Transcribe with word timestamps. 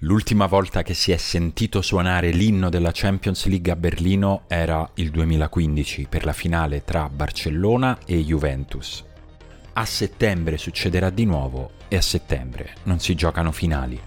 L'ultima 0.00 0.44
volta 0.44 0.82
che 0.82 0.92
si 0.92 1.10
è 1.10 1.16
sentito 1.16 1.80
suonare 1.80 2.30
l'inno 2.30 2.68
della 2.68 2.90
Champions 2.92 3.46
League 3.46 3.72
a 3.72 3.76
Berlino 3.76 4.42
era 4.46 4.86
il 4.96 5.10
2015 5.10 6.06
per 6.10 6.26
la 6.26 6.34
finale 6.34 6.84
tra 6.84 7.08
Barcellona 7.08 8.00
e 8.04 8.22
Juventus. 8.22 9.02
A 9.72 9.84
settembre 9.86 10.58
succederà 10.58 11.08
di 11.08 11.24
nuovo 11.24 11.70
e 11.88 11.96
a 11.96 12.02
settembre 12.02 12.74
non 12.82 12.98
si 12.98 13.14
giocano 13.14 13.52
finali. 13.52 13.98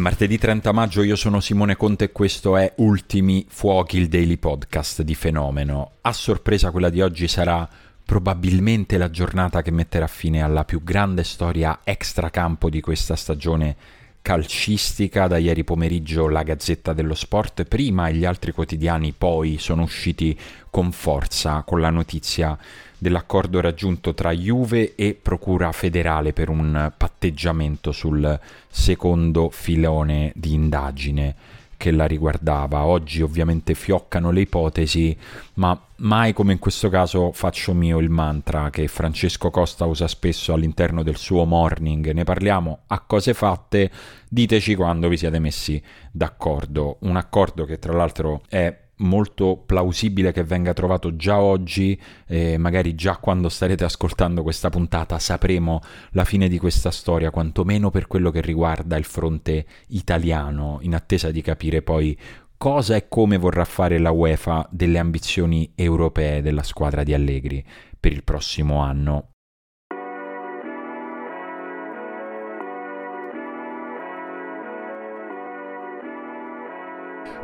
Martedì 0.00 0.38
30 0.38 0.72
maggio, 0.72 1.02
io 1.02 1.14
sono 1.14 1.40
Simone 1.40 1.76
Conte 1.76 2.04
e 2.04 2.12
questo 2.12 2.56
è 2.56 2.72
Ultimi 2.76 3.44
Fuochi, 3.48 3.98
il 3.98 4.08
daily 4.08 4.38
podcast 4.38 5.02
di 5.02 5.14
Fenomeno. 5.14 5.92
A 6.00 6.12
sorpresa 6.12 6.70
quella 6.70 6.88
di 6.88 7.02
oggi 7.02 7.28
sarà 7.28 7.68
probabilmente 8.04 8.96
la 8.96 9.10
giornata 9.10 9.62
che 9.62 9.70
metterà 9.70 10.06
fine 10.06 10.42
alla 10.42 10.64
più 10.64 10.82
grande 10.82 11.22
storia 11.22 11.80
extracampo 11.84 12.70
di 12.70 12.80
questa 12.80 13.14
stagione 13.14 13.76
calcistica. 14.22 15.26
Da 15.26 15.36
ieri 15.36 15.64
pomeriggio 15.64 16.28
la 16.28 16.42
Gazzetta 16.42 16.94
dello 16.94 17.14
Sport, 17.14 17.64
prima 17.64 18.08
e 18.08 18.14
gli 18.14 18.24
altri 18.24 18.52
quotidiani 18.52 19.12
poi 19.12 19.58
sono 19.58 19.82
usciti 19.82 20.36
con 20.70 20.92
forza 20.92 21.62
con 21.62 21.80
la 21.80 21.90
notizia 21.90 22.58
dell'accordo 23.00 23.60
raggiunto 23.60 24.12
tra 24.12 24.30
Juve 24.30 24.94
e 24.94 25.18
Procura 25.20 25.72
federale 25.72 26.34
per 26.34 26.50
un 26.50 26.92
patteggiamento 26.94 27.92
sul 27.92 28.38
secondo 28.68 29.48
filone 29.50 30.32
di 30.36 30.52
indagine 30.52 31.34
che 31.78 31.90
la 31.92 32.04
riguardava. 32.04 32.84
Oggi 32.84 33.22
ovviamente 33.22 33.72
fioccano 33.72 34.30
le 34.30 34.42
ipotesi, 34.42 35.16
ma 35.54 35.80
mai 35.96 36.34
come 36.34 36.52
in 36.52 36.58
questo 36.58 36.90
caso 36.90 37.32
faccio 37.32 37.72
mio 37.72 37.98
il 38.00 38.10
mantra 38.10 38.68
che 38.68 38.86
Francesco 38.86 39.50
Costa 39.50 39.86
usa 39.86 40.06
spesso 40.06 40.52
all'interno 40.52 41.02
del 41.02 41.16
suo 41.16 41.46
morning. 41.46 42.10
Ne 42.10 42.24
parliamo 42.24 42.80
a 42.88 43.00
cose 43.00 43.32
fatte, 43.32 43.90
diteci 44.28 44.74
quando 44.74 45.08
vi 45.08 45.16
siete 45.16 45.38
messi 45.38 45.82
d'accordo. 46.12 46.98
Un 47.00 47.16
accordo 47.16 47.64
che 47.64 47.78
tra 47.78 47.94
l'altro 47.94 48.42
è 48.50 48.76
molto 49.00 49.62
plausibile 49.64 50.32
che 50.32 50.44
venga 50.44 50.72
trovato 50.72 51.16
già 51.16 51.40
oggi, 51.40 52.00
eh, 52.26 52.56
magari 52.58 52.94
già 52.94 53.16
quando 53.16 53.48
starete 53.48 53.84
ascoltando 53.84 54.42
questa 54.42 54.70
puntata 54.70 55.18
sapremo 55.18 55.80
la 56.12 56.24
fine 56.24 56.48
di 56.48 56.58
questa 56.58 56.90
storia, 56.90 57.30
quantomeno 57.30 57.90
per 57.90 58.06
quello 58.06 58.30
che 58.30 58.40
riguarda 58.40 58.96
il 58.96 59.04
fronte 59.04 59.66
italiano, 59.88 60.78
in 60.82 60.94
attesa 60.94 61.30
di 61.30 61.42
capire 61.42 61.82
poi 61.82 62.16
cosa 62.56 62.94
e 62.94 63.08
come 63.08 63.38
vorrà 63.38 63.64
fare 63.64 63.98
la 63.98 64.10
UEFA 64.10 64.68
delle 64.70 64.98
ambizioni 64.98 65.72
europee 65.74 66.42
della 66.42 66.62
squadra 66.62 67.02
di 67.02 67.14
Allegri 67.14 67.64
per 67.98 68.12
il 68.12 68.22
prossimo 68.22 68.80
anno. 68.80 69.30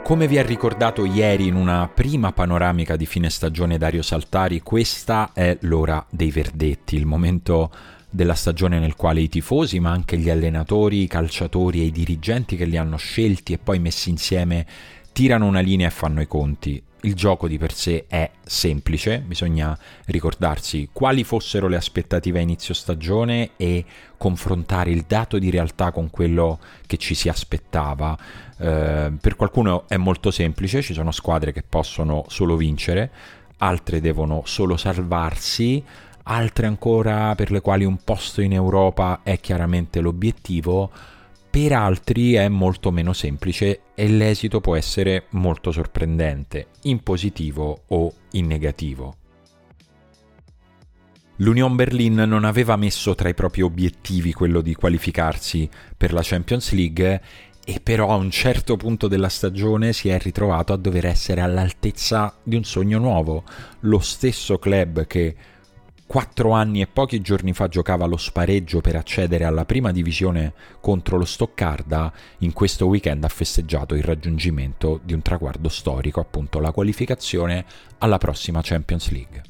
Come 0.06 0.28
vi 0.28 0.38
ha 0.38 0.42
ricordato 0.44 1.04
ieri 1.04 1.48
in 1.48 1.56
una 1.56 1.90
prima 1.92 2.30
panoramica 2.30 2.94
di 2.94 3.06
fine 3.06 3.28
stagione 3.28 3.76
Dario 3.76 4.02
Saltari, 4.02 4.60
questa 4.60 5.32
è 5.32 5.58
l'ora 5.62 6.06
dei 6.08 6.30
verdetti, 6.30 6.94
il 6.94 7.06
momento 7.06 7.72
della 8.08 8.34
stagione 8.34 8.78
nel 8.78 8.94
quale 8.94 9.20
i 9.20 9.28
tifosi, 9.28 9.80
ma 9.80 9.90
anche 9.90 10.16
gli 10.16 10.30
allenatori, 10.30 11.02
i 11.02 11.08
calciatori 11.08 11.80
e 11.80 11.86
i 11.86 11.90
dirigenti 11.90 12.54
che 12.54 12.66
li 12.66 12.77
hanno 12.77 12.96
scelti 12.96 13.52
e 13.52 13.58
poi 13.58 13.80
messi 13.80 14.08
insieme 14.08 14.64
tirano 15.10 15.44
una 15.44 15.58
linea 15.58 15.88
e 15.88 15.90
fanno 15.90 16.20
i 16.20 16.28
conti 16.28 16.80
il 17.06 17.14
gioco 17.14 17.46
di 17.46 17.56
per 17.56 17.72
sé 17.72 18.04
è 18.08 18.30
semplice, 18.44 19.20
bisogna 19.20 19.78
ricordarsi 20.06 20.89
quali 20.92 21.22
fossero 21.22 21.68
le 21.68 21.77
aspettative 21.77 22.40
a 22.40 22.42
inizio 22.42 22.74
stagione 22.74 23.50
e 23.56 23.84
confrontare 24.17 24.90
il 24.90 25.05
dato 25.06 25.39
di 25.39 25.48
realtà 25.48 25.92
con 25.92 26.11
quello 26.11 26.58
che 26.86 26.96
ci 26.96 27.14
si 27.14 27.28
aspettava. 27.28 28.18
Eh, 28.58 29.12
per 29.20 29.36
qualcuno 29.36 29.84
è 29.89 29.96
molto 29.96 30.33
semplice, 30.33 30.83
ci 30.83 30.95
sono 30.95 31.12
squadre 31.12 31.52
che 31.52 31.62
possono 31.62 32.24
solo 32.28 32.56
vincere, 32.56 33.11
altre 33.58 34.00
devono 34.00 34.42
solo 34.45 34.77
salvarsi, 34.77 35.83
altre 36.24 36.66
ancora 36.66 37.36
per 37.36 37.52
le 37.52 37.61
quali 37.61 37.84
un 37.84 37.98
posto 38.02 38.40
in 38.40 38.52
Europa 38.52 39.20
è 39.22 39.39
chiaramente 39.39 40.00
l'obiettivo 40.00 40.90
per 41.48 41.72
altri 41.72 42.34
è 42.34 42.48
molto 42.48 42.90
meno 42.90 43.14
semplice 43.14 43.80
e 43.96 44.07
l'esito 44.08 44.61
può 44.61 44.77
essere 44.77 45.24
molto 45.30 45.73
sorprendente, 45.73 46.67
in 46.83 47.02
positivo 47.02 47.84
o 47.89 48.12
in 48.33 48.46
negativo. 48.46 49.17
L'Union 51.36 51.74
Berlin 51.74 52.14
non 52.14 52.45
aveva 52.45 52.77
messo 52.77 53.14
tra 53.14 53.30
i 53.30 53.34
propri 53.34 53.62
obiettivi 53.62 54.33
quello 54.33 54.61
di 54.61 54.74
qualificarsi 54.74 55.68
per 55.96 56.12
la 56.12 56.20
Champions 56.23 56.73
League 56.73 57.23
e 57.64 57.80
però 57.83 58.11
a 58.11 58.17
un 58.17 58.30
certo 58.30 58.77
punto 58.77 59.08
della 59.08 59.29
stagione 59.29 59.92
si 59.92 60.08
è 60.08 60.18
ritrovato 60.18 60.73
a 60.73 60.77
dover 60.77 61.07
essere 61.07 61.40
all'altezza 61.40 62.34
di 62.42 62.55
un 62.55 62.64
sogno 62.64 62.98
nuovo, 62.98 63.45
lo 63.80 63.98
stesso 63.98 64.58
club 64.58 65.07
che 65.07 65.34
quattro 66.06 66.52
anni 66.52 66.80
e 66.80 66.86
pochi 66.86 67.20
giorni 67.20 67.52
fa 67.52 67.68
giocava 67.68 68.06
lo 68.06 68.17
spareggio 68.17 68.80
per 68.80 68.94
accedere 68.96 69.44
alla 69.44 69.64
prima 69.64 69.90
divisione 69.90 70.55
contro 70.80 71.18
lo 71.18 71.24
Stoccarda, 71.24 72.12
in 72.39 72.52
questo 72.52 72.86
weekend 72.86 73.24
ha 73.24 73.28
festeggiato 73.28 73.94
il 73.94 74.05
raggiungimento 74.05 75.00
di 75.02 75.12
un 75.12 75.22
traguardo 75.22 75.68
storico, 75.68 76.20
appunto 76.20 76.61
la 76.61 76.70
qualificazione 76.70 77.64
alla 77.98 78.18
prossima 78.18 78.61
Champions 78.62 79.11
League. 79.11 79.42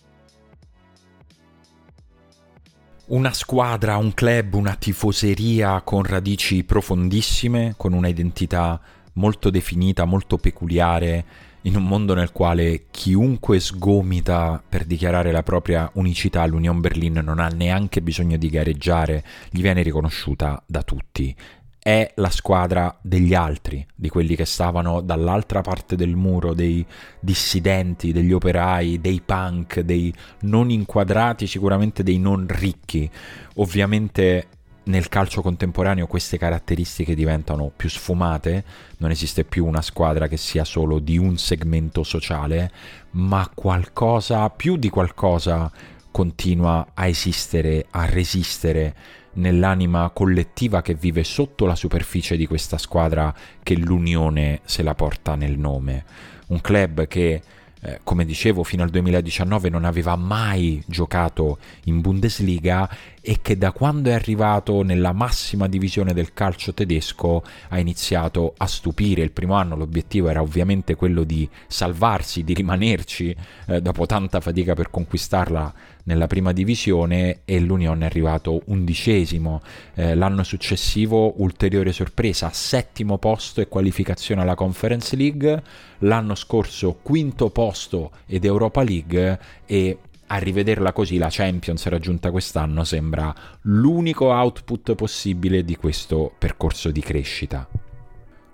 Una 3.09 3.33
squadra, 3.33 3.99
un 3.99 4.15
club, 4.15 4.55
una 4.55 4.75
tifoseria 4.75 5.81
con 5.83 6.03
radici 6.03 6.65
profondissime, 6.65 7.75
con 7.77 7.93
una 7.93 8.09
identità 8.09 8.81
molto 9.13 9.51
definita, 9.51 10.05
molto 10.05 10.39
peculiare 10.39 11.25
in 11.67 11.77
un 11.77 11.85
mondo 11.85 12.15
nel 12.15 12.33
quale 12.33 12.87
chiunque 12.91 13.59
sgomita 13.59 14.63
per 14.67 14.85
dichiarare 14.85 15.33
la 15.33 15.43
propria 15.43 15.91
unicità 15.95 16.43
all'Union 16.43 16.81
Berlin 16.81 17.21
non 17.25 17.41
ha 17.41 17.49
neanche 17.49 18.01
bisogno 18.03 18.37
di 18.37 18.49
gareggiare, 18.49 19.25
gli 19.51 19.63
viene 19.63 19.83
riconosciuta 19.83 20.63
da 20.65 20.83
tutti. 20.83 21.35
È 21.79 22.13
la 22.17 22.31
squadra 22.31 22.97
degli 23.01 23.35
altri, 23.35 23.85
di 23.95 24.09
quelli 24.09 24.35
che 24.35 24.45
stavano 24.45 25.01
dall'altra 25.01 25.61
parte 25.61 25.95
del 25.95 26.17
muro, 26.17 26.55
dei 26.55 26.85
dissidenti, 27.21 28.13
degli 28.13 28.33
operai, 28.33 29.01
dei 29.01 29.21
punk, 29.25 29.81
dei 29.81 30.13
non 30.43 30.71
inquadrati, 30.71 31.47
sicuramente 31.47 32.03
dei 32.03 32.19
non 32.19 32.47
ricchi. 32.49 33.09
Ovviamente 33.57 34.49
nel 34.87 35.09
calcio 35.09 35.43
contemporaneo 35.43 36.07
queste 36.07 36.39
caratteristiche 36.39 37.15
diventano 37.15 37.73
più 37.75 37.89
sfumate, 37.89 38.65
non 38.99 39.11
esiste 39.11 39.45
più 39.45 39.67
una 39.67 39.83
squadra 39.83 40.29
che 40.29 40.37
sia 40.37 40.65
solo 40.65 40.99
di 40.99 41.19
un 41.19 41.39
segmento 41.39 42.03
sociale, 42.03 42.71
ma 43.13 43.51
qualcosa, 43.53 44.49
più 44.51 44.77
di 44.77 44.89
qualcosa, 44.89 45.71
continua 46.11 46.89
a 46.95 47.07
esistere, 47.07 47.87
a 47.91 48.07
resistere 48.07 48.95
nell'anima 49.35 50.09
collettiva 50.11 50.83
che 50.83 50.95
vive 50.95 51.25
sotto 51.25 51.67
la 51.67 51.75
superficie 51.75 52.37
di 52.37 52.47
questa 52.47 52.79
squadra 52.79 53.35
che 53.63 53.77
l'unione 53.77 54.61
se 54.65 54.83
la 54.83 54.95
porta 54.95 55.35
nel 55.35 55.59
nome. 55.59 56.05
Un 56.49 56.61
club 56.61 57.07
che 57.07 57.43
eh, 57.87 58.01
come 58.03 58.25
dicevo, 58.25 58.65
fino 58.65 58.83
al 58.83 58.91
2019 58.91 59.69
non 59.69 59.85
aveva 59.85 60.17
mai 60.17 60.83
giocato 60.87 61.59
in 61.85 62.01
Bundesliga 62.01 62.89
e 63.29 63.41
che 63.43 63.59
da 63.59 63.73
quando 63.73 64.11
è 64.11 64.13
arrivato 64.13 64.83
nella 64.83 65.13
massima 65.13 65.67
divisione 65.67 66.15
del 66.15 66.33
calcio 66.33 66.73
tedesco 66.73 67.43
ha 67.71 67.79
iniziato 67.81 68.55
a 68.57 68.67
stupire. 68.67 69.23
Il 69.23 69.33
primo 69.33 69.55
anno 69.55 69.75
l'obiettivo 69.75 70.29
era 70.29 70.41
ovviamente 70.41 70.95
quello 70.95 71.25
di 71.25 71.49
salvarsi, 71.67 72.45
di 72.45 72.55
rimanerci 72.55 73.35
eh, 73.67 73.83
dopo 73.83 74.07
tanta 74.07 74.39
fatica 74.39 74.75
per 74.75 74.91
conquistarla 74.91 75.75
nella 76.07 76.29
prima 76.29 76.53
divisione 76.53 77.41
e 77.45 77.59
l'Unione 77.59 78.05
è 78.05 78.07
arrivato 78.07 78.63
undicesimo. 78.67 79.61
Eh, 79.95 80.15
l'anno 80.15 80.45
successivo 80.45 81.41
ulteriore 81.43 81.91
sorpresa, 81.91 82.51
settimo 82.53 83.19
posto 83.19 83.61
e 83.61 83.67
qualificazione 83.67 84.43
alla 84.43 84.55
Conference 84.55 85.17
League. 85.17 85.63
L'anno 86.01 86.37
scorso 86.37 86.99
quinto 87.03 87.51
posto 87.51 88.13
ed 88.27 88.45
Europa 88.45 88.85
League 88.85 89.39
e 89.67 89.99
a 90.29 90.39
rivederla 90.39 90.93
così 90.93 91.19
la 91.19 91.29
Champions 91.31 91.87
raggiunta 91.87 92.31
quest'anno 92.31 92.85
sembra 92.85 93.35
l'unico 93.63 94.27
output 94.27 94.95
possibile 94.95 95.65
di 95.65 95.77
questo 95.77 96.33
percorso 96.37 96.91
di 96.91 97.01
crescita. 97.01 97.69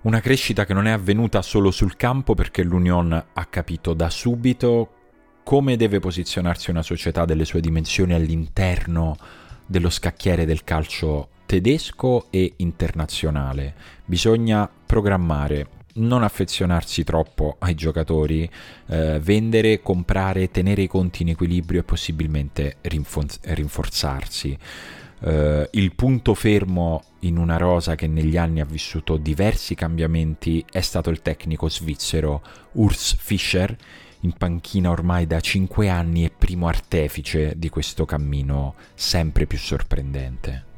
Una 0.01 0.19
crescita 0.19 0.65
che 0.65 0.73
non 0.73 0.85
è 0.85 0.91
avvenuta 0.91 1.41
solo 1.41 1.71
sul 1.71 1.95
campo 1.95 2.35
perché 2.35 2.63
l'Union 2.63 3.11
ha 3.33 3.45
capito 3.45 3.93
da 3.93 4.09
subito 4.09 4.89
come 5.43 5.75
deve 5.75 5.99
posizionarsi 5.99 6.69
una 6.69 6.81
società 6.81 7.25
delle 7.25 7.45
sue 7.45 7.61
dimensioni 7.61 8.13
all'interno 8.13 9.15
dello 9.65 9.89
scacchiere 9.89 10.45
del 10.45 10.63
calcio 10.63 11.29
tedesco 11.45 12.27
e 12.29 12.53
internazionale. 12.57 13.75
Bisogna 14.05 14.69
programmare, 14.85 15.67
non 15.93 16.23
affezionarsi 16.23 17.03
troppo 17.03 17.57
ai 17.59 17.75
giocatori, 17.75 18.49
eh, 18.87 19.19
vendere, 19.19 19.81
comprare, 19.81 20.49
tenere 20.49 20.83
i 20.83 20.87
conti 20.87 21.23
in 21.23 21.29
equilibrio 21.29 21.81
e 21.81 21.83
possibilmente 21.83 22.77
rinfor- 22.81 23.39
rinforzarsi. 23.41 24.57
Uh, 25.23 25.65
il 25.71 25.95
punto 25.95 26.33
fermo 26.33 27.01
in 27.19 27.37
una 27.37 27.55
rosa 27.55 27.95
che 27.95 28.07
negli 28.07 28.35
anni 28.35 28.59
ha 28.59 28.65
vissuto 28.65 29.15
diversi 29.15 29.73
cambiamenti 29.73 30.65
è 30.69 30.81
stato 30.81 31.09
il 31.09 31.21
tecnico 31.21 31.69
svizzero 31.69 32.41
Urs 32.73 33.15
Fischer, 33.17 33.73
in 34.19 34.33
panchina 34.33 34.89
ormai 34.89 35.25
da 35.25 35.39
5 35.39 35.87
anni 35.87 36.25
e 36.25 36.29
primo 36.29 36.67
artefice 36.67 37.53
di 37.55 37.69
questo 37.69 38.03
cammino 38.03 38.75
sempre 38.95 39.45
più 39.45 39.57
sorprendente. 39.57 40.72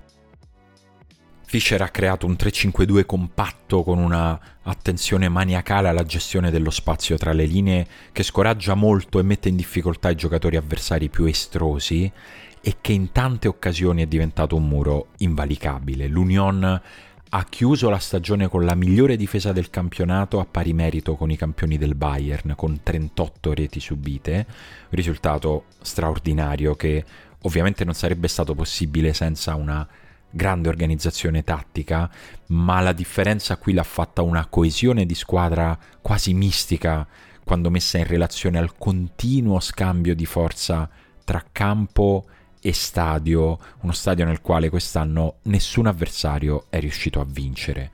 Fischer 1.56 1.82
ha 1.82 1.88
creato 1.88 2.26
un 2.26 2.34
3-5-2 2.34 3.06
compatto 3.06 3.82
con 3.84 3.98
una 3.98 4.38
attenzione 4.64 5.30
maniacale 5.30 5.88
alla 5.88 6.04
gestione 6.04 6.52
dello 6.52 6.70
spazio 6.70 7.16
tra 7.16 7.32
le 7.32 7.46
linee 7.46 7.88
che 8.12 8.24
scoraggia 8.24 8.74
molto 8.74 9.20
e 9.20 9.24
mette 9.24 9.48
in 9.48 9.56
difficoltà 9.56 10.10
i 10.10 10.16
giocatori 10.16 10.58
avversari 10.58 11.08
più 11.08 11.24
estrosi 11.24 12.12
e 12.60 12.76
che 12.82 12.92
in 12.92 13.14
tante 13.14 13.48
occasioni 13.48 14.02
è 14.02 14.06
diventato 14.06 14.58
un 14.58 14.68
muro 14.68 15.12
invalicabile. 15.20 16.08
L'Union 16.08 16.82
ha 17.30 17.46
chiuso 17.46 17.90
la 17.90 18.00
stagione 18.00 18.50
con 18.50 18.66
la 18.66 18.76
migliore 18.76 19.16
difesa 19.16 19.54
del 19.54 19.70
campionato 19.70 20.42
a 20.42 20.46
pari 20.46 20.74
merito 20.74 21.16
con 21.16 21.32
i 21.32 21.38
campioni 21.38 21.78
del 21.78 21.96
Bayern, 21.96 22.56
con 22.58 22.84
38 22.84 23.54
reti 23.54 23.80
subite, 23.80 24.46
risultato 24.90 25.68
straordinario 25.80 26.76
che 26.76 27.06
ovviamente 27.44 27.86
non 27.86 27.94
sarebbe 27.94 28.28
stato 28.28 28.54
possibile 28.56 29.14
senza 29.14 29.56
una 29.56 29.88
grande 30.36 30.68
organizzazione 30.68 31.44
tattica, 31.44 32.12
ma 32.48 32.82
la 32.82 32.92
differenza 32.92 33.56
qui 33.56 33.72
l'ha 33.72 33.84
fatta 33.84 34.22
una 34.22 34.46
coesione 34.48 35.06
di 35.06 35.16
squadra 35.16 35.78
quasi 36.02 36.34
mistica 36.34 37.08
quando 37.44 37.70
messa 37.70 37.98
in 37.98 38.06
relazione 38.06 38.58
al 38.58 38.76
continuo 38.78 39.62
scambio 39.62 40.14
di 40.14 40.26
forza 40.26 40.90
tra 41.24 41.44
campo 41.52 42.26
e 42.60 42.74
stadio, 42.74 43.60
uno 43.82 43.94
stadio 43.94 44.26
nel 44.26 44.42
quale 44.42 44.70
quest'anno 44.70 45.36
nessun 45.44 45.86
avversario 45.86 46.66
è 46.70 46.80
riuscito 46.80 47.22
a 47.22 47.26
vincere. 47.26 47.92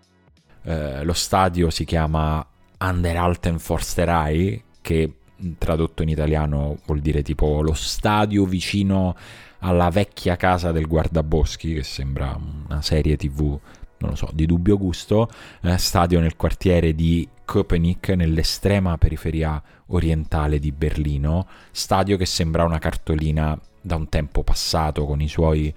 Eh, 0.64 1.04
lo 1.04 1.14
stadio 1.14 1.70
si 1.70 1.86
chiama 1.86 2.46
Anderalten 2.78 3.60
Forsterei, 3.60 4.64
che 4.82 5.14
tradotto 5.58 6.04
in 6.04 6.10
italiano 6.10 6.78
vuol 6.86 7.00
dire 7.00 7.22
tipo 7.22 7.62
lo 7.62 7.74
stadio 7.74 8.46
vicino 8.46 9.16
alla 9.60 9.90
vecchia 9.90 10.36
casa 10.36 10.72
del 10.72 10.88
guardaboschi, 10.88 11.74
che 11.74 11.84
sembra 11.84 12.38
una 12.68 12.82
serie 12.82 13.16
tv, 13.16 13.60
non 13.98 14.10
lo 14.10 14.16
so, 14.16 14.30
di 14.34 14.46
dubbio 14.46 14.78
gusto, 14.78 15.30
eh, 15.62 15.78
stadio 15.78 16.20
nel 16.20 16.36
quartiere 16.36 16.96
di 16.96 17.28
Köpenick, 17.46 18.10
nell'estrema 18.10 18.98
periferia 18.98 19.62
orientale 19.88 20.58
di 20.60 20.72
Berlino, 20.72 21.48
stadio 21.72 22.18
che 22.18 22.26
sembra 22.26 22.64
una 22.64 22.80
cartolina 22.80 23.60
da 23.82 23.96
un 23.96 24.10
tempo 24.10 24.44
passato 24.44 25.06
con 25.06 25.22
i 25.22 25.28
suoi 25.28 25.74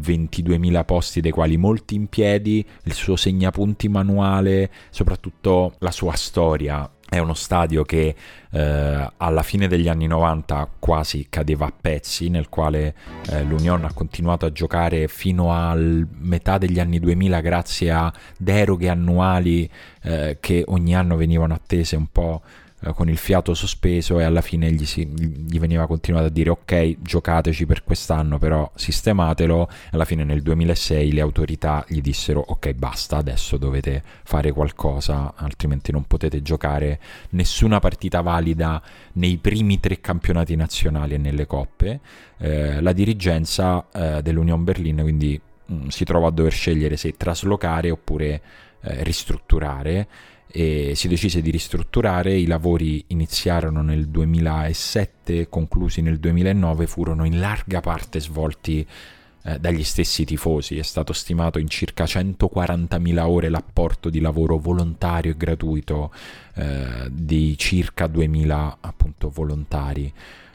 22.000 0.00 0.84
posti 0.84 1.20
dei 1.20 1.30
quali 1.30 1.56
molti 1.56 1.94
in 1.94 2.08
piedi, 2.08 2.64
il 2.84 2.92
suo 2.92 3.16
segnapunti 3.16 3.88
manuale, 3.88 4.70
soprattutto 4.90 5.74
la 5.78 5.90
sua 5.90 6.14
storia. 6.14 6.88
È 7.10 7.18
uno 7.18 7.32
stadio 7.32 7.84
che 7.84 8.14
eh, 8.50 9.10
alla 9.16 9.42
fine 9.42 9.66
degli 9.66 9.88
anni 9.88 10.06
90 10.06 10.68
quasi 10.78 11.28
cadeva 11.30 11.66
a 11.66 11.72
pezzi, 11.78 12.28
nel 12.28 12.50
quale 12.50 12.94
eh, 13.30 13.44
l'Unione 13.44 13.86
ha 13.86 13.92
continuato 13.94 14.44
a 14.44 14.52
giocare 14.52 15.08
fino 15.08 15.50
a 15.50 15.74
metà 15.74 16.58
degli 16.58 16.78
anni 16.78 16.98
2000 16.98 17.40
grazie 17.40 17.90
a 17.90 18.12
deroghe 18.36 18.90
annuali 18.90 19.68
eh, 20.02 20.36
che 20.38 20.64
ogni 20.66 20.94
anno 20.94 21.16
venivano 21.16 21.54
attese 21.54 21.96
un 21.96 22.08
po' 22.12 22.42
Eh, 22.80 22.92
con 22.92 23.08
il 23.08 23.16
fiato 23.16 23.54
sospeso 23.54 24.20
e 24.20 24.24
alla 24.24 24.40
fine 24.40 24.70
gli, 24.70 24.86
si, 24.86 25.04
gli, 25.04 25.58
veniva 25.58 25.88
continuato 25.88 26.26
a 26.26 26.30
dire 26.30 26.50
ok 26.50 26.98
giocateci 27.00 27.66
per 27.66 27.82
quest'anno 27.82 28.38
però 28.38 28.70
sistematelo. 28.74 29.68
Alla 29.90 30.04
fine 30.04 30.22
nel 30.22 30.42
2006 30.42 31.12
le 31.12 31.20
autorità 31.20 31.84
gli 31.88 32.00
dissero 32.00 32.40
ok 32.46 32.72
basta 32.74 33.16
adesso 33.16 33.56
dovete 33.56 34.02
fare 34.22 34.52
qualcosa 34.52 35.34
altrimenti 35.34 35.90
non 35.90 36.04
potete 36.04 36.40
giocare 36.40 37.00
nessuna 37.30 37.80
partita 37.80 38.20
valida 38.20 38.80
nei 39.14 39.38
primi 39.38 39.80
tre 39.80 40.00
campionati 40.00 40.54
nazionali 40.54 41.14
e 41.14 41.18
nelle 41.18 41.46
coppe. 41.46 41.98
Eh, 42.38 42.80
la 42.80 42.92
dirigenza 42.92 43.86
eh, 43.92 44.22
dell'Union 44.22 44.62
Berlin 44.62 45.00
quindi 45.02 45.40
mh, 45.66 45.74
mm, 45.74 45.86
si 45.88 46.04
trova 46.04 46.28
a 46.28 46.30
dover 46.30 46.52
scegliere 46.52 46.96
se 46.96 47.16
traslocare 47.16 47.90
oppure 47.90 48.40
eh, 48.82 49.02
ristrutturare 49.02 50.06
e 50.50 50.92
si 50.94 51.08
decise 51.08 51.42
di 51.42 51.50
ristrutturare, 51.50 52.34
i 52.34 52.46
lavori 52.46 53.04
iniziarono 53.08 53.82
nel 53.82 54.08
2007, 54.08 55.48
conclusi 55.48 56.00
nel 56.00 56.18
2009, 56.18 56.86
furono 56.86 57.24
in 57.24 57.38
larga 57.38 57.80
parte 57.80 58.20
svolti 58.20 58.86
eh, 59.44 59.58
dagli 59.58 59.84
stessi 59.84 60.24
tifosi, 60.24 60.78
è 60.78 60.82
stato 60.82 61.12
stimato 61.12 61.58
in 61.58 61.68
circa 61.68 62.04
140.000 62.04 63.18
ore 63.20 63.48
l'apporto 63.48 64.10
di 64.10 64.20
lavoro 64.20 64.58
volontario 64.58 65.32
e 65.32 65.36
gratuito 65.36 66.12
eh, 66.54 67.08
di 67.10 67.56
circa 67.56 68.06
2.000 68.06 68.74
appunto 68.80 69.28
volontari. 69.28 70.12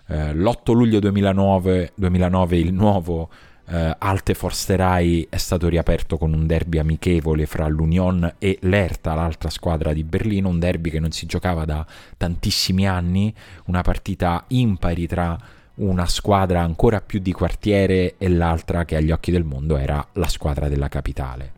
Eh, 0.07 0.33
l'8 0.33 0.73
luglio 0.73 0.99
2009, 0.99 1.93
2009 1.95 2.57
il 2.57 2.73
nuovo 2.73 3.29
Uh, 3.65 3.95
Alte 3.97 4.33
Forsterai 4.33 5.27
è 5.29 5.37
stato 5.37 5.69
riaperto 5.69 6.17
con 6.17 6.33
un 6.33 6.45
derby 6.45 6.79
amichevole 6.79 7.45
fra 7.45 7.67
l'Union 7.67 8.35
e 8.37 8.57
l'Erta, 8.61 9.13
l'altra 9.13 9.49
squadra 9.49 9.93
di 9.93 10.03
Berlino, 10.03 10.49
un 10.49 10.59
derby 10.59 10.89
che 10.89 10.99
non 10.99 11.11
si 11.11 11.25
giocava 11.25 11.63
da 11.63 11.85
tantissimi 12.17 12.85
anni, 12.87 13.33
una 13.65 13.81
partita 13.81 14.43
impari 14.49 15.07
tra 15.07 15.37
una 15.75 16.05
squadra 16.05 16.61
ancora 16.61 17.01
più 17.01 17.19
di 17.19 17.31
quartiere 17.31 18.15
e 18.17 18.27
l'altra 18.29 18.85
che 18.85 18.97
agli 18.97 19.11
occhi 19.11 19.31
del 19.31 19.45
mondo 19.45 19.77
era 19.77 20.05
la 20.13 20.27
squadra 20.27 20.67
della 20.67 20.89
capitale. 20.89 21.53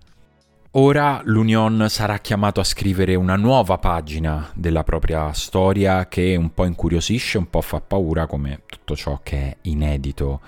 Ora 0.78 1.22
l'Union 1.24 1.86
sarà 1.90 2.20
chiamato 2.20 2.60
a 2.60 2.66
scrivere 2.66 3.16
una 3.16 3.38
nuova 3.38 3.78
pagina 3.78 4.52
della 4.54 4.84
propria 4.84 5.32
storia 5.32 6.08
che 6.08 6.36
un 6.36 6.54
po' 6.54 6.66
incuriosisce, 6.66 7.38
un 7.38 7.50
po' 7.50 7.62
fa 7.62 7.80
paura 7.80 8.28
come 8.28 8.62
tutto 8.66 8.96
ciò 8.96 9.22
che 9.24 9.38
è 9.38 9.56
inedito 9.62 10.42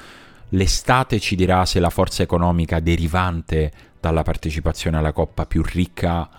L'estate 0.50 1.20
ci 1.20 1.36
dirà 1.36 1.66
se 1.66 1.80
la 1.80 1.90
forza 1.90 2.24
economica 2.24 2.80
derivante 2.80 3.72
dalla 4.00 4.24
partecipazione 4.24 4.98
alla 4.98 5.12
Coppa 5.12 5.46
più 5.46 5.62
ricca 5.62 6.30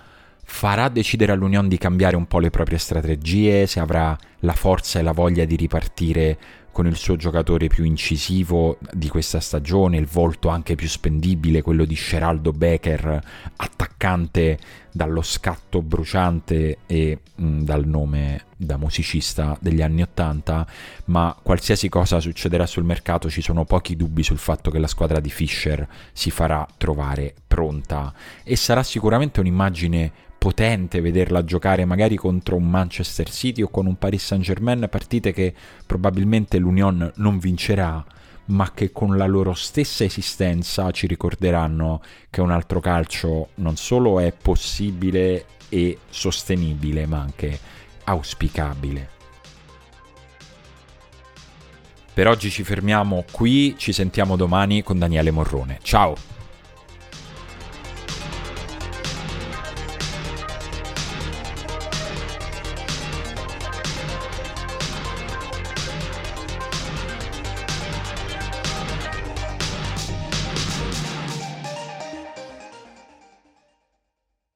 farà 0.44 0.88
decidere 0.88 1.32
all'Unione 1.32 1.68
di 1.68 1.76
cambiare 1.76 2.16
un 2.16 2.26
po' 2.26 2.38
le 2.38 2.48
proprie 2.48 2.78
strategie, 2.78 3.66
se 3.66 3.80
avrà 3.80 4.16
la 4.40 4.54
forza 4.54 4.98
e 4.98 5.02
la 5.02 5.12
voglia 5.12 5.44
di 5.44 5.56
ripartire 5.56 6.38
con 6.78 6.86
il 6.86 6.94
suo 6.94 7.16
giocatore 7.16 7.66
più 7.66 7.82
incisivo 7.82 8.78
di 8.92 9.08
questa 9.08 9.40
stagione, 9.40 9.96
il 9.96 10.06
volto 10.06 10.46
anche 10.46 10.76
più 10.76 10.86
spendibile, 10.86 11.60
quello 11.60 11.84
di 11.84 11.96
Geraldo 11.96 12.52
Becker, 12.52 13.20
attaccante 13.56 14.56
dallo 14.92 15.22
scatto 15.22 15.82
bruciante 15.82 16.78
e 16.86 17.18
mh, 17.34 17.44
mm, 17.44 17.60
dal 17.62 17.84
nome 17.84 18.44
da 18.56 18.76
musicista 18.76 19.58
degli 19.60 19.82
anni 19.82 20.02
Ottanta, 20.02 20.64
ma 21.06 21.36
qualsiasi 21.42 21.88
cosa 21.88 22.20
succederà 22.20 22.64
sul 22.64 22.84
mercato 22.84 23.28
ci 23.28 23.42
sono 23.42 23.64
pochi 23.64 23.96
dubbi 23.96 24.22
sul 24.22 24.38
fatto 24.38 24.70
che 24.70 24.78
la 24.78 24.86
squadra 24.86 25.18
di 25.18 25.30
Fischer 25.30 25.84
si 26.12 26.30
farà 26.30 26.64
trovare 26.76 27.34
pronta. 27.48 28.14
E 28.44 28.54
sarà 28.54 28.84
sicuramente 28.84 29.40
un'immagine 29.40 30.12
potente 30.38 31.00
vederla 31.00 31.44
giocare 31.44 31.84
magari 31.84 32.14
contro 32.14 32.54
un 32.54 32.70
Manchester 32.70 33.28
City 33.28 33.62
o 33.62 33.68
con 33.68 33.86
un 33.86 33.98
Paris 33.98 34.24
Saint 34.24 34.44
Germain, 34.44 34.86
partite 34.88 35.32
che 35.32 35.52
probabilmente 35.84 36.58
l'Union 36.68 37.10
non 37.16 37.38
vincerà, 37.38 38.04
ma 38.46 38.72
che 38.72 38.92
con 38.92 39.16
la 39.16 39.26
loro 39.26 39.54
stessa 39.54 40.04
esistenza 40.04 40.90
ci 40.90 41.06
ricorderanno 41.06 42.02
che 42.30 42.40
un 42.40 42.50
altro 42.50 42.80
calcio 42.80 43.48
non 43.56 43.76
solo 43.76 44.20
è 44.20 44.32
possibile 44.32 45.46
e 45.68 45.98
sostenibile, 46.08 47.06
ma 47.06 47.20
anche 47.20 47.58
auspicabile. 48.04 49.16
Per 52.12 52.26
oggi 52.26 52.50
ci 52.50 52.64
fermiamo 52.64 53.24
qui, 53.30 53.76
ci 53.78 53.92
sentiamo 53.92 54.36
domani 54.36 54.82
con 54.82 54.98
Daniele 54.98 55.30
Morrone. 55.30 55.78
Ciao! 55.82 56.37